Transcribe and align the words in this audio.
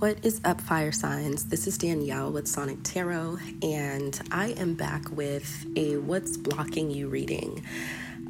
What 0.00 0.24
is 0.24 0.40
up, 0.46 0.62
fire 0.62 0.92
signs? 0.92 1.44
This 1.44 1.66
is 1.66 1.76
Danielle 1.76 2.32
with 2.32 2.48
Sonic 2.48 2.78
Tarot, 2.84 3.36
and 3.62 4.18
I 4.30 4.52
am 4.52 4.72
back 4.72 5.10
with 5.10 5.66
a 5.76 5.98
What's 5.98 6.38
Blocking 6.38 6.90
You 6.90 7.08
reading. 7.08 7.62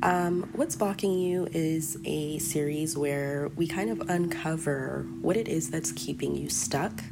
Um, 0.02 0.50
What's 0.54 0.74
Blocking 0.74 1.16
You 1.16 1.46
is 1.52 1.96
a 2.04 2.40
series 2.40 2.98
where 2.98 3.52
we 3.54 3.68
kind 3.68 3.88
of 3.88 4.10
uncover 4.10 5.06
what 5.20 5.36
it 5.36 5.46
is 5.46 5.70
that's 5.70 5.92
keeping 5.92 6.34
you 6.34 6.48
stuck 6.48 7.04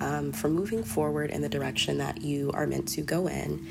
um, 0.00 0.30
from 0.30 0.52
moving 0.52 0.84
forward 0.84 1.32
in 1.32 1.42
the 1.42 1.48
direction 1.48 1.98
that 1.98 2.22
you 2.22 2.52
are 2.54 2.68
meant 2.68 2.86
to 2.90 3.00
go 3.00 3.26
in. 3.26 3.66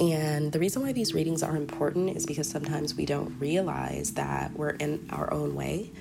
And 0.00 0.50
the 0.50 0.58
reason 0.58 0.82
why 0.82 0.90
these 0.90 1.14
readings 1.14 1.44
are 1.44 1.56
important 1.56 2.16
is 2.16 2.26
because 2.26 2.48
sometimes 2.48 2.96
we 2.96 3.06
don't 3.06 3.38
realize 3.38 4.14
that 4.14 4.54
we're 4.54 4.70
in 4.70 5.06
our 5.12 5.32
own 5.32 5.54
way. 5.54 5.92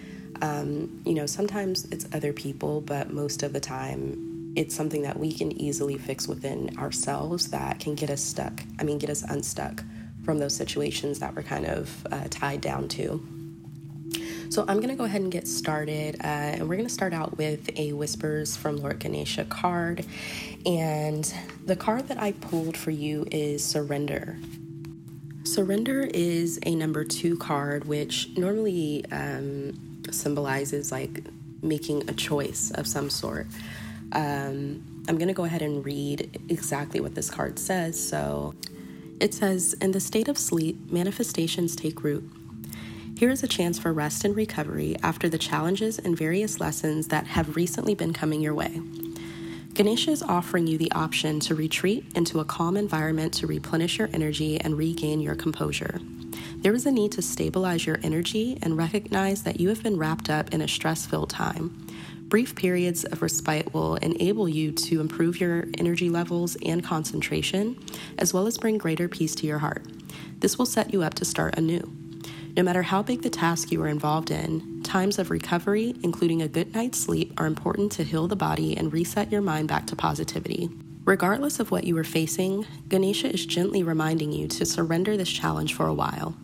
Um, 0.41 1.01
you 1.05 1.13
know, 1.13 1.25
sometimes 1.25 1.85
it's 1.85 2.07
other 2.13 2.33
people, 2.33 2.81
but 2.81 3.11
most 3.11 3.43
of 3.43 3.53
the 3.53 3.59
time 3.59 4.53
it's 4.55 4.75
something 4.75 5.03
that 5.03 5.19
we 5.19 5.31
can 5.31 5.51
easily 5.61 5.97
fix 5.97 6.27
within 6.27 6.75
ourselves 6.79 7.49
that 7.49 7.79
can 7.79 7.93
get 7.95 8.09
us 8.09 8.23
stuck. 8.23 8.63
I 8.79 8.83
mean, 8.83 8.97
get 8.97 9.09
us 9.09 9.21
unstuck 9.21 9.83
from 10.23 10.39
those 10.39 10.55
situations 10.55 11.19
that 11.19 11.35
we're 11.35 11.43
kind 11.43 11.65
of 11.65 12.07
uh, 12.11 12.25
tied 12.29 12.61
down 12.61 12.87
to. 12.89 13.25
So 14.49 14.65
I'm 14.67 14.77
going 14.77 14.89
to 14.89 14.95
go 14.95 15.03
ahead 15.03 15.21
and 15.21 15.31
get 15.31 15.47
started. 15.47 16.15
Uh, 16.21 16.27
and 16.57 16.61
we're 16.67 16.75
going 16.75 16.87
to 16.87 16.93
start 16.93 17.13
out 17.13 17.37
with 17.37 17.69
a 17.77 17.93
Whispers 17.93 18.55
from 18.55 18.77
Lord 18.77 18.99
Ganesha 18.99 19.45
card. 19.45 20.05
And 20.65 21.31
the 21.65 21.75
card 21.75 22.07
that 22.07 22.19
I 22.19 22.31
pulled 22.31 22.77
for 22.77 22.91
you 22.91 23.27
is 23.29 23.63
Surrender. 23.63 24.37
Surrender 25.43 26.01
is 26.01 26.59
a 26.65 26.75
number 26.75 27.03
two 27.03 27.37
card, 27.37 27.85
which 27.85 28.29
normally 28.37 29.05
um, 29.11 29.86
symbolizes 30.11 30.91
like 30.91 31.23
making 31.61 32.09
a 32.09 32.13
choice 32.13 32.71
of 32.71 32.87
some 32.87 33.09
sort. 33.09 33.47
Um, 34.11 35.03
I'm 35.07 35.17
going 35.17 35.27
to 35.27 35.33
go 35.33 35.43
ahead 35.43 35.61
and 35.61 35.83
read 35.85 36.39
exactly 36.49 36.99
what 36.99 37.15
this 37.15 37.29
card 37.29 37.59
says. 37.59 37.99
So 37.99 38.53
it 39.19 39.33
says 39.33 39.73
In 39.81 39.91
the 39.91 39.99
state 39.99 40.27
of 40.27 40.37
sleep, 40.37 40.91
manifestations 40.91 41.75
take 41.75 42.03
root. 42.03 42.29
Here 43.17 43.31
is 43.31 43.41
a 43.41 43.47
chance 43.47 43.79
for 43.79 43.93
rest 43.93 44.25
and 44.25 44.35
recovery 44.35 44.95
after 45.01 45.27
the 45.27 45.39
challenges 45.39 45.97
and 45.97 46.15
various 46.15 46.59
lessons 46.59 47.07
that 47.07 47.25
have 47.25 47.55
recently 47.55 47.95
been 47.95 48.13
coming 48.13 48.41
your 48.41 48.53
way. 48.53 48.79
Ganesha 49.73 50.11
is 50.11 50.23
offering 50.23 50.67
you 50.67 50.77
the 50.77 50.91
option 50.91 51.39
to 51.41 51.55
retreat 51.55 52.05
into 52.15 52.39
a 52.39 52.45
calm 52.45 52.77
environment 52.77 53.33
to 53.35 53.47
replenish 53.47 53.97
your 53.97 54.09
energy 54.13 54.59
and 54.59 54.77
regain 54.77 55.19
your 55.19 55.35
composure. 55.35 55.99
There 56.57 56.73
is 56.73 56.85
a 56.85 56.91
need 56.91 57.11
to 57.13 57.21
stabilize 57.21 57.85
your 57.85 57.99
energy 58.03 58.57
and 58.61 58.77
recognize 58.77 59.43
that 59.43 59.59
you 59.59 59.69
have 59.69 59.83
been 59.83 59.97
wrapped 59.97 60.29
up 60.29 60.53
in 60.53 60.61
a 60.61 60.67
stress 60.67 61.05
filled 61.05 61.29
time. 61.29 61.87
Brief 62.27 62.55
periods 62.55 63.05
of 63.05 63.21
respite 63.21 63.73
will 63.73 63.95
enable 63.95 64.49
you 64.49 64.71
to 64.73 64.99
improve 64.99 65.39
your 65.39 65.65
energy 65.77 66.09
levels 66.09 66.57
and 66.65 66.83
concentration, 66.83 67.77
as 68.17 68.33
well 68.33 68.47
as 68.47 68.57
bring 68.57 68.77
greater 68.77 69.07
peace 69.07 69.33
to 69.35 69.47
your 69.47 69.59
heart. 69.59 69.85
This 70.39 70.57
will 70.57 70.65
set 70.65 70.91
you 70.91 71.03
up 71.03 71.13
to 71.15 71.25
start 71.25 71.57
anew. 71.57 71.89
No 72.57 72.63
matter 72.63 72.81
how 72.81 73.03
big 73.03 73.21
the 73.21 73.29
task 73.29 73.71
you 73.71 73.81
are 73.83 73.87
involved 73.87 74.31
in, 74.31 74.81
times 74.83 75.19
of 75.19 75.29
recovery, 75.29 75.95
including 76.03 76.41
a 76.41 76.47
good 76.47 76.73
night's 76.73 76.99
sleep, 76.99 77.33
are 77.39 77.45
important 77.45 77.91
to 77.93 78.03
heal 78.03 78.27
the 78.27 78.35
body 78.35 78.75
and 78.75 78.91
reset 78.91 79.31
your 79.31 79.41
mind 79.41 79.67
back 79.67 79.87
to 79.87 79.95
positivity. 79.95 80.69
Regardless 81.07 81.61
of 81.61 81.71
what 81.71 81.85
you 81.85 81.97
are 81.97 82.03
facing, 82.03 82.65
Ganesha 82.89 83.31
is 83.31 83.45
gently 83.45 83.81
reminding 83.81 84.33
you 84.33 84.45
to 84.49 84.65
surrender 84.65 85.15
this 85.15 85.29
challenge 85.29 85.73
for 85.73 85.87
a 85.87 85.93
while. 85.93 86.35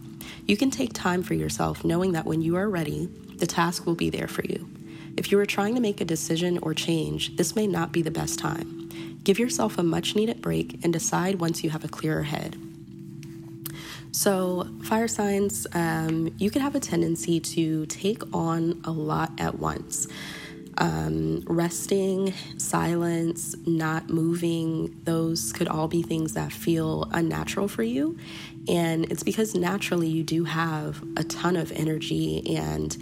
You 0.46 0.56
can 0.56 0.72
take 0.72 0.94
time 0.94 1.22
for 1.22 1.34
yourself 1.34 1.84
knowing 1.84 2.14
that 2.14 2.26
when 2.26 2.42
you 2.42 2.56
are 2.56 2.70
ready, 2.70 3.10
the 3.36 3.46
task 3.46 3.86
will 3.86 3.94
be 3.94 4.10
there 4.10 4.30
for 4.30 4.42
you. 4.46 4.70
If 5.18 5.34
you 5.34 5.40
are 5.40 5.46
trying 5.46 5.76
to 5.76 5.82
make 5.82 6.00
a 6.00 6.06
decision 6.06 6.60
or 6.60 6.74
change, 6.74 7.36
this 7.36 7.58
may 7.58 7.68
not 7.68 7.92
be 7.92 8.02
the 8.02 8.10
best 8.10 8.40
time. 8.40 8.90
Give 9.26 9.38
yourself 9.38 9.78
a 9.78 9.84
much 9.84 10.16
needed 10.16 10.42
break 10.42 10.80
and 10.82 10.94
decide 10.94 11.42
once 11.42 11.62
you 11.62 11.70
have 11.72 11.84
a 11.84 11.90
clearer 11.90 12.24
head. 12.24 12.56
So, 14.14 14.70
fire 14.84 15.10
signs, 15.10 15.68
um, 15.74 16.34
you 16.38 16.50
can 16.50 16.62
have 16.62 16.76
a 16.76 16.80
tendency 16.80 17.42
to 17.42 17.86
take 17.88 18.24
on 18.34 18.80
a 18.86 18.92
lot 18.92 19.34
at 19.38 19.60
once. 19.60 20.08
Um, 20.78 21.44
resting, 21.46 22.34
silence, 22.58 23.56
not 23.66 24.10
moving, 24.10 25.00
those 25.04 25.54
could 25.54 25.68
all 25.68 25.88
be 25.88 26.02
things 26.02 26.34
that 26.34 26.52
feel 26.52 27.08
unnatural 27.12 27.68
for 27.68 27.84
you. 27.84 28.18
And 28.68 29.12
it's 29.12 29.24
because 29.24 29.54
naturally 29.56 30.08
you 30.08 30.24
do 30.24 30.46
have 30.46 31.04
a 31.18 31.24
ton 31.24 31.56
of 31.56 31.72
energy 31.74 32.56
and 32.58 32.98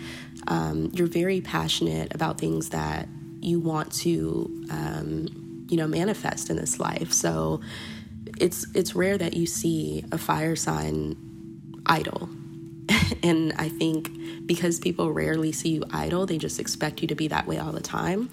um, 0.47 0.91
you're 0.93 1.07
very 1.07 1.39
passionate 1.39 2.13
about 2.13 2.39
things 2.39 2.69
that 2.69 3.07
you 3.41 3.59
want 3.59 3.91
to, 3.93 4.65
um, 4.69 5.65
you 5.69 5.77
know, 5.77 5.87
manifest 5.87 6.49
in 6.49 6.57
this 6.57 6.79
life. 6.79 7.13
So 7.13 7.61
it's 8.39 8.65
it's 8.75 8.95
rare 8.95 9.17
that 9.17 9.33
you 9.33 9.45
see 9.45 10.03
a 10.11 10.17
fire 10.17 10.55
sign 10.55 11.15
idle. 11.85 12.29
and 13.23 13.53
I 13.57 13.69
think 13.69 14.45
because 14.45 14.79
people 14.79 15.11
rarely 15.11 15.51
see 15.51 15.69
you 15.69 15.83
idle, 15.91 16.25
they 16.25 16.38
just 16.38 16.59
expect 16.59 17.01
you 17.01 17.07
to 17.07 17.16
be 17.16 17.27
that 17.29 17.47
way 17.47 17.57
all 17.57 17.72
the 17.72 17.81
time. 17.81 18.29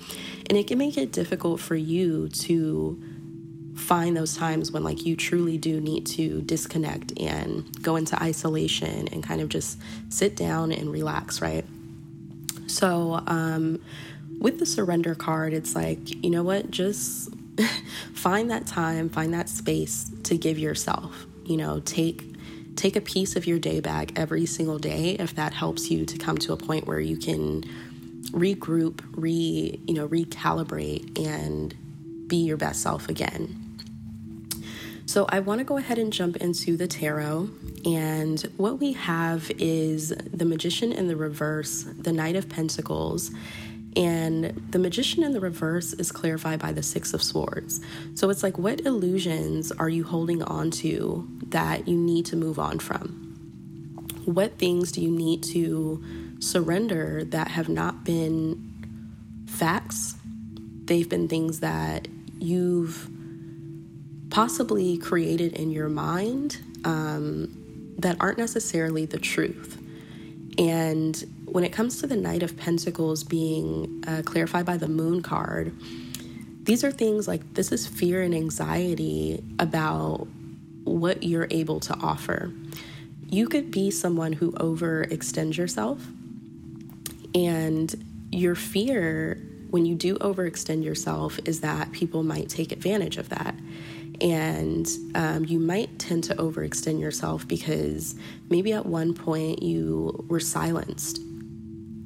And 0.48 0.56
it 0.56 0.66
can 0.66 0.78
make 0.78 0.96
it 0.96 1.12
difficult 1.12 1.60
for 1.60 1.76
you 1.76 2.28
to 2.28 3.00
find 3.76 4.16
those 4.16 4.36
times 4.36 4.72
when 4.72 4.82
like 4.82 5.06
you 5.06 5.14
truly 5.14 5.56
do 5.56 5.80
need 5.80 6.04
to 6.04 6.42
disconnect 6.42 7.12
and 7.20 7.80
go 7.82 7.94
into 7.94 8.20
isolation 8.20 9.08
and 9.12 9.22
kind 9.22 9.40
of 9.40 9.48
just 9.48 9.78
sit 10.08 10.34
down 10.34 10.72
and 10.72 10.90
relax, 10.90 11.40
right? 11.40 11.64
So, 12.66 13.22
um, 13.26 13.80
with 14.38 14.58
the 14.58 14.66
surrender 14.66 15.14
card, 15.14 15.52
it's 15.52 15.74
like, 15.74 16.22
you 16.22 16.30
know 16.30 16.42
what, 16.42 16.70
just 16.70 17.30
find 18.14 18.50
that 18.50 18.66
time, 18.66 19.08
find 19.08 19.32
that 19.34 19.48
space 19.48 20.10
to 20.24 20.36
give 20.36 20.58
yourself. 20.58 21.26
You 21.44 21.56
know, 21.56 21.80
take 21.80 22.27
take 22.78 22.94
a 22.94 23.00
piece 23.00 23.34
of 23.34 23.46
your 23.46 23.58
day 23.58 23.80
back 23.80 24.16
every 24.16 24.46
single 24.46 24.78
day 24.78 25.16
if 25.18 25.34
that 25.34 25.52
helps 25.52 25.90
you 25.90 26.06
to 26.06 26.16
come 26.16 26.38
to 26.38 26.52
a 26.52 26.56
point 26.56 26.86
where 26.86 27.00
you 27.00 27.16
can 27.16 27.62
regroup, 28.30 29.02
re, 29.12 29.80
you 29.86 29.94
know, 29.94 30.08
recalibrate 30.08 31.18
and 31.18 31.74
be 32.28 32.36
your 32.36 32.56
best 32.56 32.80
self 32.80 33.08
again. 33.08 33.64
So 35.06 35.26
I 35.28 35.40
want 35.40 35.58
to 35.58 35.64
go 35.64 35.78
ahead 35.78 35.98
and 35.98 36.12
jump 36.12 36.36
into 36.36 36.76
the 36.76 36.86
tarot. 36.86 37.48
And 37.84 38.40
what 38.58 38.78
we 38.78 38.92
have 38.92 39.50
is 39.58 40.10
the 40.10 40.44
Magician 40.44 40.92
in 40.92 41.08
the 41.08 41.16
reverse, 41.16 41.84
the 41.98 42.12
Knight 42.12 42.36
of 42.36 42.48
Pentacles. 42.48 43.30
And 43.96 44.68
the 44.70 44.78
Magician 44.78 45.22
in 45.22 45.32
the 45.32 45.40
reverse 45.40 45.92
is 45.94 46.12
clarified 46.12 46.60
by 46.60 46.72
the 46.72 46.82
Six 46.82 47.14
of 47.14 47.22
Swords. 47.22 47.80
So 48.14 48.30
it's 48.30 48.42
like, 48.42 48.58
what 48.58 48.80
illusions 48.86 49.72
are 49.72 49.88
you 49.88 50.04
holding 50.04 50.42
on 50.42 50.70
to 50.72 51.28
that 51.48 51.88
you 51.88 51.96
need 51.96 52.26
to 52.26 52.36
move 52.36 52.58
on 52.58 52.78
from? 52.78 53.24
What 54.24 54.58
things 54.58 54.92
do 54.92 55.00
you 55.00 55.10
need 55.10 55.42
to 55.44 56.04
surrender 56.38 57.24
that 57.24 57.48
have 57.48 57.68
not 57.68 58.04
been 58.04 59.44
facts? 59.46 60.14
They've 60.84 61.08
been 61.08 61.28
things 61.28 61.60
that 61.60 62.08
you've 62.38 63.08
possibly 64.30 64.98
created 64.98 65.54
in 65.54 65.70
your 65.70 65.88
mind 65.88 66.58
um, 66.84 67.94
that 67.98 68.16
aren't 68.20 68.38
necessarily 68.38 69.06
the 69.06 69.18
truth. 69.18 69.82
And 70.58 71.24
when 71.44 71.64
it 71.64 71.72
comes 71.72 72.00
to 72.00 72.06
the 72.06 72.16
Knight 72.16 72.42
of 72.42 72.56
Pentacles 72.56 73.22
being 73.22 74.04
uh, 74.06 74.22
clarified 74.24 74.66
by 74.66 74.76
the 74.76 74.88
Moon 74.88 75.22
card, 75.22 75.72
these 76.64 76.84
are 76.84 76.90
things 76.90 77.28
like 77.28 77.54
this 77.54 77.72
is 77.72 77.86
fear 77.86 78.22
and 78.22 78.34
anxiety 78.34 79.42
about 79.58 80.26
what 80.84 81.22
you're 81.22 81.46
able 81.50 81.80
to 81.80 81.94
offer. 81.94 82.52
You 83.30 83.48
could 83.48 83.70
be 83.70 83.90
someone 83.90 84.32
who 84.32 84.52
overextends 84.52 85.56
yourself, 85.56 86.04
and 87.34 87.94
your 88.30 88.54
fear 88.54 89.40
when 89.70 89.86
you 89.86 89.94
do 89.94 90.16
overextend 90.16 90.82
yourself 90.82 91.38
is 91.44 91.60
that 91.60 91.92
people 91.92 92.22
might 92.22 92.48
take 92.48 92.72
advantage 92.72 93.18
of 93.18 93.28
that 93.28 93.54
and 94.20 94.88
um, 95.14 95.44
you 95.44 95.58
might 95.58 95.98
tend 95.98 96.24
to 96.24 96.34
overextend 96.34 97.00
yourself 97.00 97.46
because 97.46 98.14
maybe 98.50 98.72
at 98.72 98.86
one 98.86 99.14
point 99.14 99.62
you 99.62 100.24
were 100.28 100.40
silenced 100.40 101.20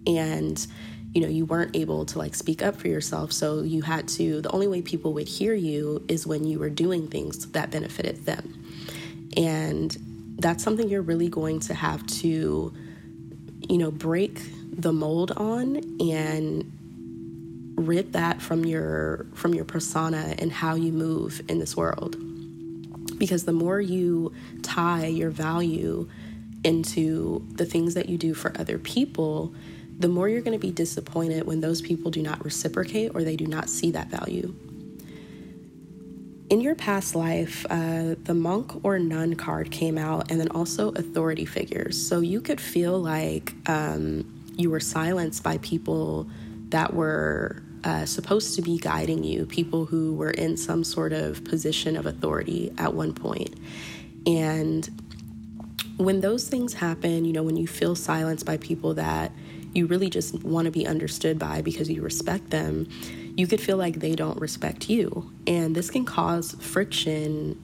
and 0.07 0.67
you 1.15 1.21
know 1.21 1.29
you 1.29 1.45
weren't 1.45 1.77
able 1.77 2.05
to 2.07 2.19
like 2.19 2.35
speak 2.35 2.63
up 2.63 2.77
for 2.77 2.89
yourself. 2.89 3.33
So 3.33 3.63
you 3.63 3.83
had 3.83 4.09
to 4.09 4.41
the 4.41 4.51
only 4.51 4.67
way 4.67 4.83
people 4.83 5.13
would 5.15 5.29
hear 5.29 5.55
you 5.55 6.05
is 6.09 6.27
when 6.27 6.45
you 6.45 6.59
were 6.59 6.71
doing 6.71 7.09
things 7.09 7.51
that 7.53 7.71
benefited 7.71 8.25
them. 8.27 8.65
And 9.37 9.97
that's 10.39 10.65
something 10.65 10.89
you're 10.89 11.03
really 11.03 11.29
going 11.29 11.61
to 11.61 11.75
have 11.75 12.07
to 12.07 12.73
you 13.69 13.79
know 13.79 13.91
break 13.91 14.41
the 14.73 14.93
mold 14.93 15.33
on 15.33 15.77
and 16.01 16.71
rip 17.75 18.13
that 18.13 18.41
from 18.41 18.65
your 18.65 19.27
from 19.35 19.55
your 19.55 19.65
persona 19.65 20.35
and 20.39 20.53
how 20.53 20.75
you 20.75 20.93
move 20.93 21.41
in 21.49 21.59
this 21.59 21.77
world 21.77 22.17
because 23.19 23.45
the 23.45 23.53
more 23.53 23.81
you 23.81 24.33
tie 24.63 25.07
your 25.07 25.31
value 25.31 26.09
into 26.65 27.47
the 27.53 27.65
things 27.65 27.95
that 27.95 28.09
you 28.09 28.19
do 28.19 28.35
for 28.35 28.53
other 28.59 28.79
people 28.79 29.55
the 29.99 30.09
more 30.09 30.29
you're 30.29 30.41
going 30.41 30.59
to 30.59 30.67
be 30.67 30.73
disappointed 30.73 31.47
when 31.47 31.61
those 31.61 31.81
people 31.81 32.11
do 32.11 32.23
not 32.23 32.45
reciprocate 32.45 33.13
or 33.15 33.23
they 33.23 33.37
do 33.37 33.47
not 33.47 33.69
see 33.69 33.91
that 33.93 34.09
value. 34.09 34.55
In 36.51 36.61
your 36.61 36.75
past 36.75 37.15
life, 37.15 37.65
uh, 37.71 38.17
the 38.25 38.35
monk 38.35 38.85
or 38.85 38.99
nun 38.99 39.37
card 39.37 39.71
came 39.71 39.97
out, 39.97 40.31
and 40.31 40.39
then 40.39 40.49
also 40.49 40.91
authority 40.91 41.47
figures. 41.47 41.97
So 41.97 42.21
you 42.21 42.43
could 42.43 42.61
feel 42.61 42.99
like 42.99 43.55
um, 43.67 44.43
you 44.57 44.69
were 44.69 44.81
silenced 44.81 45.43
by 45.43 45.59
people 45.59 46.29
that 46.73 46.93
were 46.95 47.63
uh, 47.85 48.07
supposed 48.07 48.57
to 48.57 48.63
be 48.63 48.79
guiding 48.79 49.25
you, 49.25 49.47
people 49.47 49.85
who 49.85 50.15
were 50.15 50.31
in 50.31 50.57
some 50.57 50.85
sort 50.85 51.13
of 51.13 51.45
position 51.45 51.97
of 51.97 52.07
authority 52.07 52.73
at 52.79 52.95
one 52.95 53.13
point. 53.13 53.55
And 54.27 54.89
when 55.97 56.21
those 56.21 56.49
things 56.49 56.75
happen, 56.75 57.25
you 57.25 57.33
know, 57.33 57.43
when 57.43 57.57
you 57.57 57.67
feel 57.67 57.95
silenced 57.95 58.47
by 58.47 58.57
people 58.57 58.95
that 58.95 59.33
you 59.75 59.87
really 59.87 60.11
just 60.11 60.43
want 60.43 60.67
to 60.67 60.71
be 60.71 60.87
understood 60.87 61.39
by 61.39 61.63
because 61.63 61.91
you 61.91 62.03
respect 62.03 62.51
them, 62.51 62.89
you 63.37 63.47
could 63.47 63.61
feel 63.61 63.77
like 63.77 63.97
they 63.97 64.15
don't 64.15 64.41
respect 64.41 64.89
you. 64.89 65.31
And 65.47 65.75
this 65.75 65.91
can 65.91 66.05
cause 66.05 66.53
friction 66.61 67.61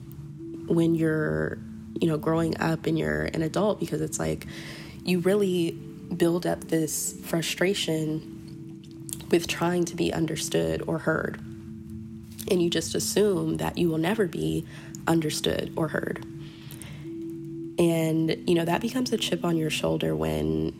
when 0.67 0.95
you're, 0.95 1.57
you 1.99 2.07
know, 2.07 2.17
growing 2.17 2.59
up 2.59 2.85
and 2.85 2.97
you're 2.97 3.25
an 3.25 3.41
adult 3.41 3.79
because 3.79 4.01
it's 4.01 4.19
like 4.19 4.45
you 5.03 5.19
really 5.19 5.71
build 6.15 6.45
up 6.45 6.65
this 6.65 7.15
frustration 7.23 8.38
with 9.31 9.47
trying 9.47 9.85
to 9.85 9.95
be 9.95 10.13
understood 10.13 10.83
or 10.87 10.99
heard. 10.99 11.39
And 12.49 12.61
you 12.61 12.69
just 12.69 12.95
assume 12.95 13.57
that 13.57 13.77
you 13.77 13.89
will 13.89 13.97
never 13.97 14.27
be 14.27 14.65
understood 15.07 15.71
or 15.75 15.89
heard. 15.89 16.23
And, 17.77 18.49
you 18.49 18.55
know, 18.55 18.65
that 18.65 18.81
becomes 18.81 19.13
a 19.13 19.17
chip 19.17 19.45
on 19.45 19.57
your 19.57 19.69
shoulder 19.69 20.15
when 20.15 20.73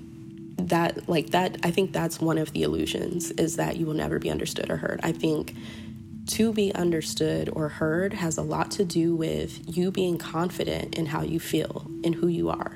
that, 0.58 1.08
like, 1.08 1.30
that, 1.30 1.58
I 1.64 1.72
think 1.72 1.94
that's 1.94 2.20
one 2.20 2.38
of 2.38 2.52
the 2.52 2.64
illusions 2.64 3.32
is 3.32 3.56
that 3.56 3.78
you 3.78 3.86
will 3.86 3.94
never 3.94 4.20
be 4.20 4.30
understood 4.30 4.70
or 4.70 4.78
heard. 4.78 5.00
I 5.04 5.14
think 5.14 5.56
to 6.28 6.54
be 6.54 6.74
understood 6.76 7.50
or 7.54 7.70
heard 7.70 8.14
has 8.14 8.38
a 8.38 8.42
lot 8.42 8.70
to 8.72 8.86
do 8.86 9.16
with 9.16 9.62
you 9.66 9.92
being 9.92 10.18
confident 10.18 10.96
in 10.96 11.08
how 11.08 11.22
you 11.22 11.40
feel 11.40 11.88
and 12.04 12.14
who 12.14 12.28
you 12.28 12.50
are 12.50 12.76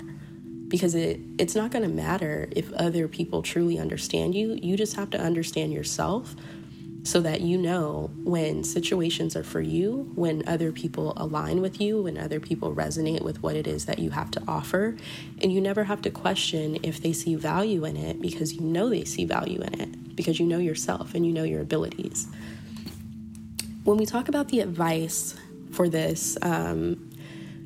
because 0.74 0.96
it 0.96 1.20
it's 1.38 1.54
not 1.54 1.70
going 1.70 1.84
to 1.84 1.88
matter 1.88 2.50
if 2.50 2.74
other 2.74 3.08
people 3.08 3.44
truly 3.44 3.78
understand 3.78 4.34
you. 4.34 4.58
You 4.60 4.76
just 4.76 4.96
have 4.96 5.12
to 5.12 5.20
understand 5.20 5.72
yourself 5.72 6.36
so 7.04 7.22
that 7.22 7.42
you 7.42 7.60
know 7.60 8.10
when 8.24 8.64
situations 8.64 9.36
are 9.36 9.44
for 9.44 9.62
you, 9.62 10.12
when 10.16 10.42
other 10.48 10.72
people 10.72 11.14
align 11.16 11.62
with 11.62 11.80
you, 11.80 12.02
when 12.02 12.18
other 12.18 12.40
people 12.40 12.74
resonate 12.74 13.22
with 13.22 13.44
what 13.44 13.56
it 13.56 13.68
is 13.68 13.86
that 13.86 14.00
you 14.00 14.10
have 14.10 14.32
to 14.32 14.42
offer, 14.48 14.98
and 15.44 15.54
you 15.54 15.62
never 15.62 15.84
have 15.84 16.02
to 16.02 16.10
question 16.10 16.80
if 16.82 17.00
they 17.00 17.14
see 17.14 17.36
value 17.36 17.86
in 17.86 17.96
it 17.96 18.20
because 18.20 18.54
you 18.54 18.62
know 18.62 18.90
they 18.90 19.04
see 19.04 19.26
value 19.26 19.62
in 19.62 19.80
it 19.80 20.16
because 20.16 20.40
you 20.40 20.48
know 20.48 20.58
yourself 20.58 21.14
and 21.14 21.24
you 21.24 21.32
know 21.32 21.44
your 21.44 21.62
abilities. 21.62 22.28
When 23.84 23.98
we 23.98 24.08
talk 24.08 24.28
about 24.28 24.48
the 24.48 24.62
advice 24.62 25.36
for 25.70 25.88
this, 25.88 26.36
um, 26.42 27.13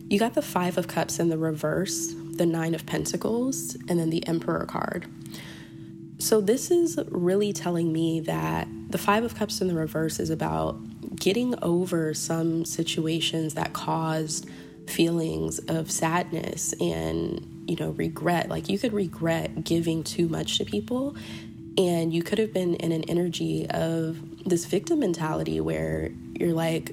you 0.09 0.19
got 0.19 0.33
the 0.33 0.41
Five 0.41 0.77
of 0.77 0.87
Cups 0.87 1.19
in 1.19 1.29
the 1.29 1.37
reverse 1.37 2.13
the 2.37 2.45
Nine 2.45 2.75
of 2.75 2.85
Pentacles, 2.85 3.75
and 3.87 3.99
then 3.99 4.09
the 4.09 4.25
Emperor 4.27 4.65
card. 4.65 5.07
So, 6.19 6.41
this 6.41 6.71
is 6.71 6.99
really 7.09 7.53
telling 7.53 7.91
me 7.91 8.21
that 8.21 8.67
the 8.89 8.97
Five 8.97 9.23
of 9.23 9.35
Cups 9.35 9.61
in 9.61 9.67
the 9.67 9.75
reverse 9.75 10.19
is 10.19 10.29
about 10.29 10.77
getting 11.15 11.61
over 11.63 12.13
some 12.13 12.65
situations 12.65 13.53
that 13.55 13.73
caused 13.73 14.49
feelings 14.87 15.59
of 15.67 15.91
sadness 15.91 16.73
and, 16.79 17.65
you 17.67 17.75
know, 17.75 17.91
regret. 17.91 18.49
Like, 18.49 18.69
you 18.69 18.79
could 18.79 18.93
regret 18.93 19.63
giving 19.63 20.03
too 20.03 20.27
much 20.27 20.57
to 20.57 20.65
people, 20.65 21.15
and 21.77 22.13
you 22.13 22.23
could 22.23 22.39
have 22.39 22.53
been 22.53 22.75
in 22.75 22.91
an 22.91 23.03
energy 23.03 23.67
of 23.69 24.17
this 24.47 24.65
victim 24.65 24.99
mentality 24.99 25.59
where 25.59 26.11
you're 26.33 26.53
like, 26.53 26.91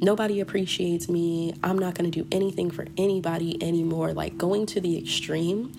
nobody 0.00 0.40
appreciates 0.40 1.08
me. 1.08 1.54
I'm 1.62 1.78
not 1.78 1.94
going 1.94 2.10
to 2.10 2.22
do 2.22 2.26
anything 2.32 2.70
for 2.70 2.86
anybody 2.96 3.62
anymore. 3.62 4.12
Like 4.12 4.38
going 4.38 4.66
to 4.66 4.80
the 4.80 4.98
extreme. 4.98 5.72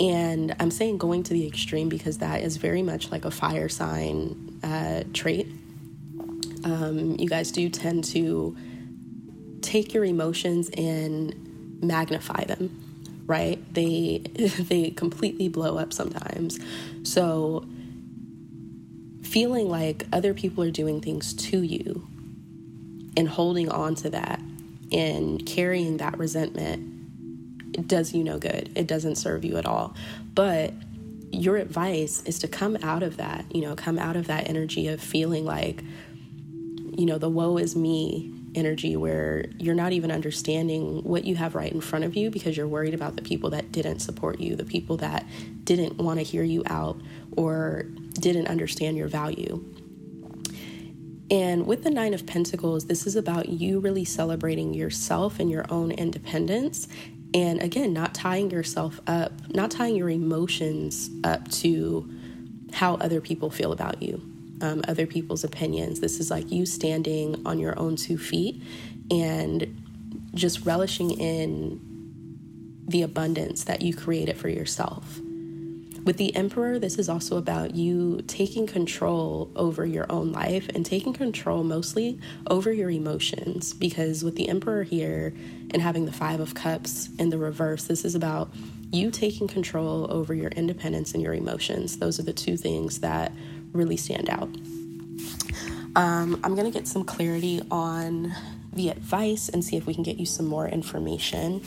And 0.00 0.54
I'm 0.58 0.70
saying 0.70 0.98
going 0.98 1.22
to 1.24 1.32
the 1.32 1.46
extreme 1.46 1.88
because 1.88 2.18
that 2.18 2.42
is 2.42 2.56
very 2.56 2.82
much 2.82 3.10
like 3.10 3.24
a 3.24 3.30
fire 3.30 3.68
sign 3.68 4.58
uh, 4.62 5.04
trait. 5.12 5.48
Um, 6.64 7.16
you 7.18 7.28
guys 7.28 7.50
do 7.50 7.68
tend 7.68 8.04
to 8.04 8.56
take 9.60 9.92
your 9.94 10.04
emotions 10.04 10.70
and 10.76 11.80
magnify 11.82 12.44
them, 12.44 13.24
right? 13.26 13.62
They 13.74 14.18
they 14.58 14.90
completely 14.90 15.48
blow 15.48 15.78
up 15.78 15.92
sometimes. 15.92 16.58
So 17.02 17.66
feeling 19.22 19.68
like 19.68 20.06
other 20.12 20.34
people 20.34 20.62
are 20.62 20.70
doing 20.70 21.00
things 21.00 21.32
to 21.32 21.62
you 21.62 22.06
and 23.16 23.28
holding 23.28 23.68
on 23.70 23.94
to 23.96 24.10
that 24.10 24.40
and 24.90 25.44
carrying 25.46 25.98
that 25.98 26.18
resentment 26.18 26.88
does 27.88 28.12
you 28.12 28.22
no 28.22 28.38
good. 28.38 28.70
It 28.74 28.86
doesn't 28.86 29.16
serve 29.16 29.44
you 29.44 29.56
at 29.56 29.66
all. 29.66 29.94
But 30.34 30.74
your 31.30 31.56
advice 31.56 32.22
is 32.24 32.38
to 32.40 32.48
come 32.48 32.76
out 32.82 33.02
of 33.02 33.16
that, 33.16 33.44
you 33.54 33.62
know, 33.62 33.74
come 33.74 33.98
out 33.98 34.16
of 34.16 34.26
that 34.26 34.48
energy 34.48 34.88
of 34.88 35.00
feeling 35.00 35.44
like, 35.44 35.82
you 36.94 37.06
know, 37.06 37.18
the 37.18 37.30
woe 37.30 37.56
is 37.56 37.74
me 37.74 38.30
energy 38.54 38.96
where 38.96 39.46
you're 39.58 39.74
not 39.74 39.92
even 39.92 40.10
understanding 40.10 41.02
what 41.04 41.24
you 41.24 41.34
have 41.34 41.54
right 41.54 41.72
in 41.72 41.80
front 41.80 42.04
of 42.04 42.14
you 42.14 42.30
because 42.30 42.54
you're 42.54 42.68
worried 42.68 42.92
about 42.92 43.16
the 43.16 43.22
people 43.22 43.48
that 43.48 43.72
didn't 43.72 44.00
support 44.00 44.40
you, 44.40 44.54
the 44.54 44.64
people 44.64 44.98
that 44.98 45.24
didn't 45.64 45.96
want 45.96 46.18
to 46.18 46.22
hear 46.22 46.42
you 46.42 46.62
out 46.66 47.00
or 47.34 47.84
didn't 48.20 48.48
understand 48.48 48.96
your 48.96 49.08
value. 49.08 49.64
And 51.30 51.66
with 51.66 51.84
the 51.84 51.90
Nine 51.90 52.14
of 52.14 52.26
Pentacles, 52.26 52.86
this 52.86 53.06
is 53.06 53.16
about 53.16 53.48
you 53.48 53.80
really 53.80 54.04
celebrating 54.04 54.74
yourself 54.74 55.40
and 55.40 55.50
your 55.50 55.64
own 55.70 55.90
independence. 55.90 56.88
And 57.34 57.62
again, 57.62 57.92
not 57.92 58.14
tying 58.14 58.50
yourself 58.50 59.00
up, 59.06 59.32
not 59.54 59.70
tying 59.70 59.96
your 59.96 60.10
emotions 60.10 61.08
up 61.24 61.50
to 61.52 62.08
how 62.72 62.94
other 62.96 63.20
people 63.20 63.50
feel 63.50 63.72
about 63.72 64.02
you, 64.02 64.20
um, 64.60 64.82
other 64.88 65.06
people's 65.06 65.44
opinions. 65.44 66.00
This 66.00 66.20
is 66.20 66.30
like 66.30 66.50
you 66.50 66.66
standing 66.66 67.46
on 67.46 67.58
your 67.58 67.78
own 67.78 67.96
two 67.96 68.18
feet 68.18 68.62
and 69.10 69.78
just 70.34 70.64
relishing 70.64 71.10
in 71.10 71.80
the 72.86 73.02
abundance 73.02 73.64
that 73.64 73.82
you 73.82 73.94
created 73.94 74.36
for 74.36 74.48
yourself. 74.48 75.20
With 76.04 76.16
the 76.16 76.34
Emperor, 76.34 76.80
this 76.80 76.98
is 76.98 77.08
also 77.08 77.36
about 77.36 77.76
you 77.76 78.22
taking 78.26 78.66
control 78.66 79.52
over 79.54 79.86
your 79.86 80.06
own 80.10 80.32
life 80.32 80.68
and 80.70 80.84
taking 80.84 81.12
control 81.12 81.62
mostly 81.62 82.18
over 82.50 82.72
your 82.72 82.90
emotions. 82.90 83.72
Because 83.72 84.24
with 84.24 84.34
the 84.34 84.48
Emperor 84.48 84.82
here 84.82 85.32
and 85.70 85.80
having 85.80 86.06
the 86.06 86.12
Five 86.12 86.40
of 86.40 86.54
Cups 86.54 87.08
in 87.20 87.30
the 87.30 87.38
reverse, 87.38 87.84
this 87.84 88.04
is 88.04 88.16
about 88.16 88.52
you 88.90 89.12
taking 89.12 89.46
control 89.46 90.10
over 90.10 90.34
your 90.34 90.50
independence 90.50 91.14
and 91.14 91.22
your 91.22 91.34
emotions. 91.34 91.98
Those 91.98 92.18
are 92.18 92.24
the 92.24 92.32
two 92.32 92.56
things 92.56 92.98
that 92.98 93.32
really 93.72 93.96
stand 93.96 94.28
out. 94.28 94.48
Um, 95.94 96.40
I'm 96.42 96.56
going 96.56 96.64
to 96.64 96.76
get 96.76 96.88
some 96.88 97.04
clarity 97.04 97.62
on 97.70 98.34
the 98.72 98.88
advice 98.88 99.48
and 99.48 99.64
see 99.64 99.76
if 99.76 99.86
we 99.86 99.94
can 99.94 100.02
get 100.02 100.16
you 100.16 100.26
some 100.26 100.46
more 100.46 100.66
information 100.66 101.62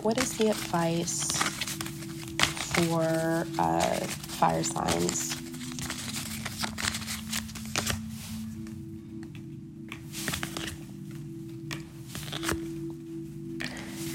What 0.00 0.18
is 0.18 0.36
the 0.38 0.48
advice 0.48 1.30
for 2.74 3.46
uh, 3.58 3.96
fire 4.38 4.62
signs? 4.64 5.36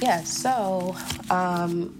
Yeah, 0.01 0.23
so 0.23 0.95
um, 1.29 1.97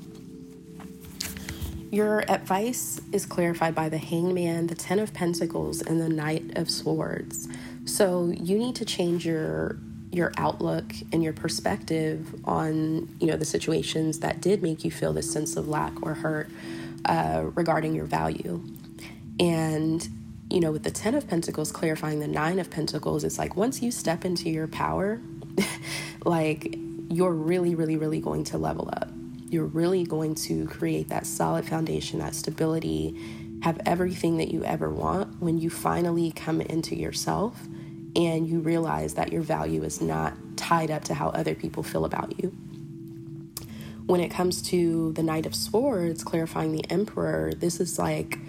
your 1.91 2.23
advice 2.29 3.01
is 3.11 3.25
clarified 3.25 3.75
by 3.75 3.89
the 3.89 3.97
hangman, 3.97 4.67
the 4.67 4.75
Ten 4.75 4.99
of 4.99 5.13
Pentacles, 5.13 5.81
and 5.81 5.99
the 6.01 6.09
Knight 6.09 6.57
of 6.57 6.69
Swords. 6.69 7.47
So 7.85 8.27
you 8.27 8.57
need 8.57 8.75
to 8.75 8.85
change 8.85 9.25
your 9.25 9.77
your 10.17 10.33
outlook 10.37 10.91
and 11.13 11.23
your 11.23 11.33
perspective 11.33 12.35
on 12.43 13.07
you 13.19 13.27
know 13.27 13.37
the 13.37 13.45
situations 13.45 14.19
that 14.19 14.41
did 14.41 14.61
make 14.61 14.83
you 14.83 14.91
feel 14.91 15.13
this 15.13 15.31
sense 15.31 15.55
of 15.55 15.67
lack 15.67 15.93
or 16.01 16.13
hurt 16.15 16.49
uh, 17.05 17.45
regarding 17.55 17.95
your 17.95 18.05
value. 18.05 18.61
And, 19.39 20.07
you 20.49 20.59
know, 20.59 20.71
with 20.71 20.83
the 20.83 20.91
Ten 20.91 21.15
of 21.15 21.27
Pentacles 21.27 21.71
clarifying 21.71 22.19
the 22.19 22.27
Nine 22.27 22.59
of 22.59 22.69
Pentacles, 22.69 23.23
it's 23.23 23.37
like 23.37 23.55
once 23.55 23.81
you 23.81 23.91
step 23.91 24.25
into 24.25 24.49
your 24.49 24.67
power, 24.67 25.21
like 26.25 26.77
you're 27.09 27.33
really, 27.33 27.75
really, 27.75 27.97
really 27.97 28.19
going 28.19 28.43
to 28.45 28.57
level 28.57 28.89
up. 28.91 29.09
You're 29.49 29.65
really 29.65 30.03
going 30.03 30.35
to 30.35 30.67
create 30.67 31.09
that 31.09 31.25
solid 31.25 31.65
foundation, 31.65 32.19
that 32.19 32.35
stability, 32.35 33.15
have 33.63 33.79
everything 33.85 34.37
that 34.37 34.49
you 34.49 34.63
ever 34.63 34.89
want 34.89 35.41
when 35.41 35.57
you 35.57 35.69
finally 35.69 36.31
come 36.31 36.61
into 36.61 36.95
yourself 36.95 37.67
and 38.17 38.49
you 38.49 38.59
realize 38.59 39.13
that 39.13 39.31
your 39.31 39.43
value 39.43 39.83
is 39.83 40.01
not 40.01 40.33
tied 40.57 40.89
up 40.89 41.03
to 41.05 41.13
how 41.13 41.29
other 41.29 41.53
people 41.53 41.83
feel 41.83 42.03
about 42.03 42.37
you. 42.41 42.49
When 44.07 44.19
it 44.19 44.29
comes 44.29 44.61
to 44.63 45.13
the 45.13 45.21
Knight 45.21 45.45
of 45.45 45.53
Swords, 45.53 46.23
clarifying 46.23 46.71
the 46.71 46.83
Emperor, 46.89 47.53
this 47.55 47.79
is 47.79 47.99
like 47.99 48.39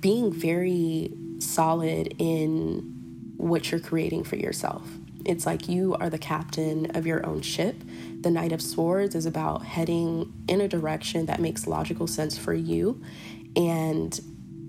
being 0.00 0.32
very 0.32 1.12
solid 1.40 2.14
in 2.18 3.34
what 3.36 3.70
you're 3.70 3.80
creating 3.80 4.24
for 4.24 4.36
yourself. 4.36 4.88
It's 5.26 5.44
like 5.44 5.68
you 5.68 5.94
are 5.96 6.08
the 6.08 6.18
captain 6.18 6.96
of 6.96 7.06
your 7.06 7.26
own 7.26 7.42
ship. 7.42 7.76
The 8.20 8.30
Knight 8.30 8.52
of 8.52 8.62
Swords 8.62 9.14
is 9.14 9.26
about 9.26 9.64
heading 9.64 10.32
in 10.48 10.62
a 10.62 10.68
direction 10.68 11.26
that 11.26 11.40
makes 11.40 11.66
logical 11.66 12.06
sense 12.06 12.38
for 12.38 12.54
you. 12.54 13.02
And, 13.56 14.18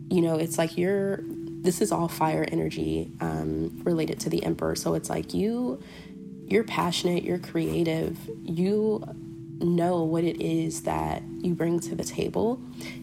you 0.10 0.22
know, 0.22 0.36
it's 0.36 0.58
like 0.58 0.78
you're, 0.78 1.24
this 1.62 1.82
is 1.82 1.92
all 1.92 2.08
fire 2.08 2.46
energy 2.52 3.12
um, 3.20 3.82
related 3.84 4.20
to 4.22 4.30
the 4.30 4.44
Emperor. 4.44 4.76
So 4.76 4.96
it's 4.96 5.10
like 5.10 5.34
you, 5.34 5.82
you're 6.48 6.64
passionate, 6.64 7.24
you're 7.24 7.40
creative, 7.40 8.18
you 8.44 9.04
know 9.60 10.04
what 10.04 10.24
it 10.24 10.42
is 10.42 10.84
that 10.84 11.22
you 11.40 11.54
bring 11.54 11.80
to 11.82 11.96
the 11.96 12.04
table. 12.04 12.60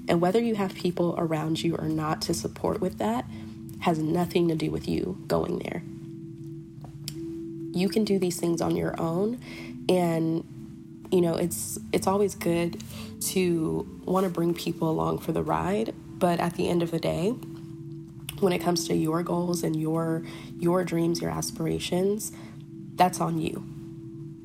And 0.08 0.20
whether 0.20 0.40
you 0.40 0.56
have 0.56 0.74
people 0.74 1.14
around 1.16 1.62
you 1.62 1.76
or 1.76 1.88
not 1.88 2.20
to 2.22 2.34
support 2.34 2.80
with 2.80 2.98
that 2.98 3.24
has 3.80 3.98
nothing 3.98 4.48
to 4.48 4.56
do 4.56 4.70
with 4.70 4.88
you 4.88 5.22
going 5.28 5.60
there. 5.60 5.82
You 7.72 7.88
can 7.88 8.04
do 8.04 8.18
these 8.18 8.40
things 8.40 8.60
on 8.60 8.74
your 8.74 9.00
own 9.00 9.40
and 9.88 10.44
you 11.10 11.20
know, 11.22 11.36
it's 11.36 11.78
it's 11.92 12.06
always 12.06 12.34
good 12.34 12.82
to 13.20 14.00
want 14.04 14.24
to 14.24 14.30
bring 14.30 14.54
people 14.54 14.90
along 14.90 15.18
for 15.18 15.32
the 15.32 15.42
ride, 15.42 15.94
but 16.18 16.38
at 16.40 16.54
the 16.54 16.68
end 16.68 16.82
of 16.82 16.90
the 16.90 16.98
day, 16.98 17.34
when 18.40 18.52
it 18.52 18.58
comes 18.60 18.86
to 18.88 18.94
your 18.94 19.22
goals 19.22 19.62
and 19.62 19.76
your 19.76 20.22
your 20.58 20.84
dreams, 20.84 21.20
your 21.20 21.30
aspirations, 21.30 22.32
that's 22.94 23.20
on 23.20 23.38
you. 23.38 23.64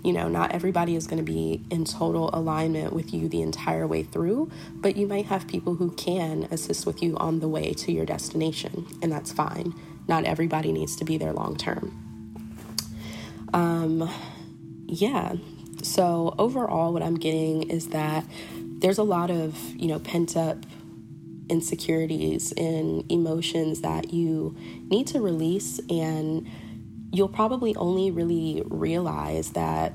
You 0.03 0.11
know, 0.11 0.27
not 0.27 0.51
everybody 0.51 0.95
is 0.97 1.07
going 1.07 1.23
to 1.23 1.31
be 1.31 1.61
in 1.69 1.85
total 1.85 2.29
alignment 2.33 2.91
with 2.91 3.13
you 3.13 3.29
the 3.29 3.41
entire 3.41 3.87
way 3.87 4.03
through, 4.03 4.51
but 4.73 4.97
you 4.97 5.07
might 5.07 5.27
have 5.27 5.47
people 5.47 5.75
who 5.75 5.91
can 5.91 6.43
assist 6.51 6.85
with 6.85 7.01
you 7.01 7.15
on 7.17 7.39
the 7.39 7.47
way 7.47 7.71
to 7.73 7.91
your 7.91 8.05
destination, 8.05 8.85
and 9.01 9.11
that's 9.11 9.31
fine. 9.31 9.73
Not 10.07 10.25
everybody 10.25 10.73
needs 10.73 10.97
to 10.97 11.05
be 11.05 11.17
there 11.17 11.31
long 11.31 11.55
term. 11.55 12.03
Um, 13.53 14.09
yeah. 14.87 15.35
So 15.83 16.35
overall, 16.37 16.91
what 16.91 17.01
I'm 17.01 17.15
getting 17.15 17.69
is 17.69 17.89
that 17.89 18.25
there's 18.57 18.97
a 18.97 19.03
lot 19.03 19.31
of 19.31 19.57
you 19.75 19.87
know 19.87 19.99
pent 19.99 20.35
up 20.35 20.57
insecurities 21.49 22.51
and 22.53 23.09
emotions 23.11 23.81
that 23.81 24.13
you 24.13 24.55
need 24.89 25.07
to 25.07 25.19
release 25.21 25.79
and 25.89 26.47
you'll 27.11 27.27
probably 27.27 27.75
only 27.75 28.11
really 28.11 28.63
realize 28.67 29.51
that 29.51 29.93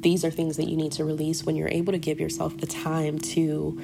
these 0.00 0.24
are 0.24 0.30
things 0.30 0.56
that 0.56 0.68
you 0.68 0.76
need 0.76 0.92
to 0.92 1.04
release 1.04 1.44
when 1.44 1.56
you're 1.56 1.68
able 1.68 1.92
to 1.92 1.98
give 1.98 2.20
yourself 2.20 2.56
the 2.58 2.66
time 2.66 3.18
to 3.18 3.80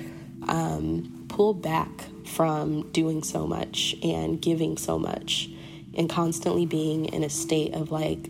um, 0.49 1.26
pull 1.28 1.54
back 1.54 1.88
from 2.25 2.90
doing 2.92 3.23
so 3.23 3.47
much 3.47 3.97
and 4.02 4.40
giving 4.40 4.76
so 4.76 4.99
much 4.99 5.50
and 5.97 6.09
constantly 6.09 6.64
being 6.64 7.06
in 7.06 7.25
a 7.25 7.30
state 7.30 7.75
of 7.75 7.90
like 7.90 8.28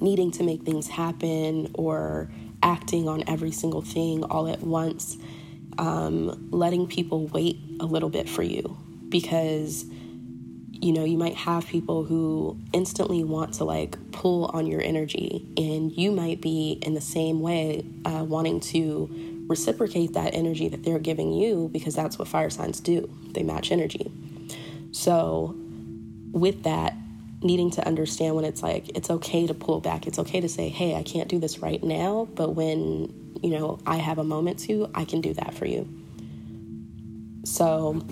needing 0.00 0.30
to 0.30 0.42
make 0.42 0.62
things 0.62 0.88
happen 0.88 1.70
or 1.74 2.30
acting 2.62 3.08
on 3.08 3.24
every 3.26 3.50
single 3.50 3.82
thing 3.82 4.22
all 4.24 4.48
at 4.48 4.60
once, 4.60 5.16
um, 5.78 6.48
letting 6.50 6.86
people 6.86 7.26
wait 7.28 7.58
a 7.80 7.86
little 7.86 8.10
bit 8.10 8.28
for 8.28 8.42
you 8.42 8.76
because 9.08 9.86
you 10.80 10.92
know, 10.92 11.04
you 11.04 11.18
might 11.18 11.34
have 11.34 11.66
people 11.66 12.04
who 12.04 12.58
instantly 12.72 13.22
want 13.22 13.54
to 13.54 13.64
like 13.64 13.98
pull 14.12 14.46
on 14.46 14.66
your 14.66 14.80
energy, 14.80 15.46
and 15.56 15.92
you 15.92 16.10
might 16.10 16.40
be 16.40 16.78
in 16.82 16.94
the 16.94 17.00
same 17.02 17.40
way, 17.40 17.84
uh, 18.06 18.24
wanting 18.26 18.60
to 18.60 19.44
reciprocate 19.46 20.14
that 20.14 20.34
energy 20.34 20.68
that 20.68 20.82
they're 20.82 20.98
giving 20.98 21.32
you 21.32 21.68
because 21.72 21.94
that's 21.94 22.18
what 22.18 22.28
fire 22.28 22.48
signs 22.48 22.80
do. 22.80 23.10
They 23.32 23.42
match 23.42 23.70
energy. 23.70 24.10
So, 24.92 25.54
with 26.32 26.62
that, 26.62 26.94
needing 27.42 27.70
to 27.70 27.86
understand 27.86 28.36
when 28.36 28.44
it's 28.44 28.62
like 28.62 28.90
it's 28.96 29.10
okay 29.10 29.46
to 29.46 29.54
pull 29.54 29.80
back, 29.80 30.06
it's 30.06 30.18
okay 30.18 30.40
to 30.40 30.48
say, 30.48 30.68
hey, 30.68 30.94
I 30.94 31.02
can't 31.02 31.28
do 31.28 31.38
this 31.38 31.58
right 31.58 31.82
now, 31.82 32.28
but 32.34 32.50
when, 32.50 33.34
you 33.42 33.50
know, 33.58 33.78
I 33.86 33.96
have 33.96 34.18
a 34.18 34.24
moment 34.24 34.58
to, 34.60 34.90
I 34.94 35.04
can 35.04 35.20
do 35.20 35.32
that 35.34 35.54
for 35.54 35.64
you. 35.64 35.88
So, 37.44 38.04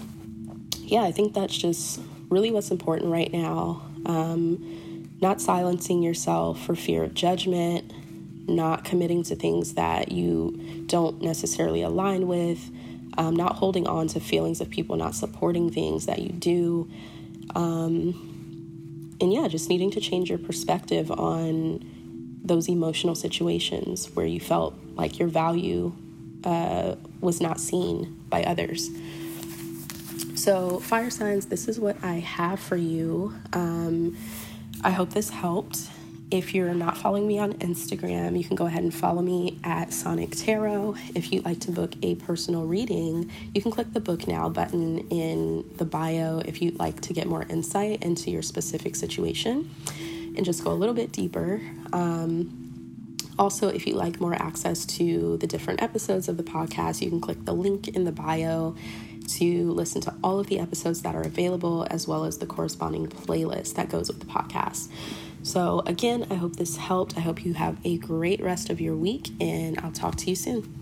yeah, 0.79 1.03
I 1.03 1.13
think 1.13 1.35
that's 1.35 1.57
just 1.57 2.01
really 2.31 2.51
what's 2.51 2.71
important 2.71 3.13
right 3.13 3.33
now. 3.33 3.83
Um, 4.07 5.09
not 5.21 5.41
silencing 5.41 6.03
yourself 6.03 6.65
for 6.65 6.75
fear 6.75 7.05
of 7.05 7.13
judgment, 7.13 7.93
not 8.49 8.85
committing 8.85 9.23
to 9.25 9.37
things 9.37 9.75
that 9.75 10.11
you 10.11 10.85
don't 10.87 11.21
necessarily 11.21 11.83
align 11.83 12.27
with, 12.27 12.71
um, 13.19 13.37
not 13.37 13.57
holding 13.57 13.87
on 13.87 14.07
to 14.09 14.21
feelings 14.21 14.61
of 14.61 14.71
people 14.71 14.97
not 14.97 15.15
supporting 15.15 15.71
things 15.71 16.07
that 16.07 16.21
you 16.21 16.31
do. 16.31 16.91
Um, 17.55 18.28
and 19.21 19.33
yeah, 19.33 19.49
just 19.49 19.69
needing 19.69 19.91
to 19.93 20.01
change 20.01 20.29
your 20.29 20.39
perspective 20.39 21.11
on 21.11 21.85
those 22.43 22.69
emotional 22.69 23.15
situations 23.15 24.07
where 24.15 24.27
you 24.27 24.41
felt 24.41 24.75
like 24.95 25.19
your 25.19 25.29
value 25.29 25.93
uh, 26.45 26.95
was 27.21 27.41
not 27.41 27.61
seen 27.61 28.23
by 28.29 28.43
others. 28.45 28.91
So, 30.35 30.79
fire 30.79 31.11
signs, 31.11 31.47
this 31.47 31.67
is 31.67 31.81
what 31.81 31.97
I 32.03 32.15
have 32.15 32.61
for 32.61 32.77
you. 32.77 33.35
Um, 33.53 34.17
I 34.83 34.91
hope 34.91 35.11
this 35.11 35.31
helped. 35.31 35.89
If 36.31 36.55
you're 36.55 36.75
not 36.75 36.99
following 36.99 37.27
me 37.27 37.39
on 37.39 37.55
Instagram, 37.55 38.37
you 38.37 38.45
can 38.45 38.55
go 38.55 38.67
ahead 38.67 38.83
and 38.83 38.93
follow 38.93 39.23
me 39.23 39.59
at 39.65 39.95
Sonic 39.95 40.33
Tarot. 40.33 40.95
If 41.15 41.33
you'd 41.33 41.47
like 41.47 41.61
to 41.61 41.71
book 41.71 41.95
a 42.03 42.17
personal 42.17 42.67
reading, 42.67 43.31
you 43.55 43.63
can 43.63 43.71
click 43.71 43.95
the 43.95 44.01
book 44.01 44.29
now 44.29 44.51
button 44.51 45.09
in 45.09 45.65
the 45.77 45.87
bio 45.87 46.41
if 46.41 46.61
you'd 46.61 46.79
like 46.79 47.01
to 47.03 47.15
get 47.15 47.27
more 47.27 47.47
insight 47.49 48.03
into 48.05 48.31
your 48.31 48.43
specific 48.43 48.95
situation 48.95 49.75
and 50.37 50.45
just 50.45 50.63
go 50.63 50.71
a 50.71 50.75
little 50.75 50.95
bit 50.95 51.13
deeper. 51.13 51.63
Um, 51.95 53.17
also, 53.39 53.69
if 53.69 53.87
you'd 53.87 53.97
like 53.97 54.21
more 54.21 54.35
access 54.35 54.85
to 54.85 55.39
the 55.39 55.47
different 55.47 55.83
episodes 55.83 56.29
of 56.29 56.37
the 56.37 56.43
podcast, 56.43 57.01
you 57.01 57.09
can 57.09 57.23
click 57.23 57.43
the 57.47 57.55
link 57.55 57.89
in 57.89 58.05
the 58.05 58.13
bio 58.13 58.77
to 59.29 59.71
listen 59.73 60.03
to 60.03 60.15
all 60.23 60.39
of 60.39 60.49
the 60.49 60.59
episodes 60.59 61.01
that 61.03 61.15
are 61.15 61.23
available, 61.23 61.87
as 61.91 62.07
well 62.07 62.25
as 62.25 62.37
the 62.37 62.47
corresponding 62.47 63.07
playlist 63.07 63.77
that 63.77 63.89
goes 63.89 64.09
with 64.09 64.21
the 64.21 64.27
podcast. 64.27 64.89
So, 65.43 65.83
again, 65.87 66.27
I 66.31 66.35
hope 66.35 66.57
this 66.57 66.77
helped. 66.77 67.17
I 67.17 67.21
hope 67.21 67.45
you 67.45 67.55
have 67.55 67.79
a 67.85 67.97
great 67.99 68.43
rest 68.43 68.71
of 68.71 68.81
your 68.81 68.97
week, 68.97 69.31
and 69.41 69.79
I'll 69.81 69.93
talk 69.93 70.17
to 70.17 70.31
you 70.31 70.37
soon. 70.37 70.78